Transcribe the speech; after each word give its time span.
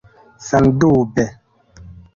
Sendube! 0.47 1.25